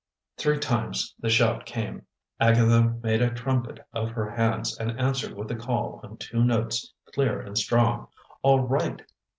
Three 0.35 0.57
times 0.57 1.13
the 1.19 1.29
shout 1.29 1.67
came. 1.67 2.07
Agatha 2.39 2.97
made 3.03 3.21
a 3.21 3.29
trumpet 3.31 3.85
of 3.93 4.09
her 4.09 4.31
hands 4.31 4.75
and 4.79 4.99
answered 4.99 5.35
with 5.35 5.51
a 5.51 5.55
call 5.55 5.99
on 6.03 6.17
two 6.17 6.43
notes, 6.43 6.91
clear 7.13 7.39
and 7.39 7.55
strong. 7.55 8.07
"All 8.41 8.61
right!" 8.61 9.03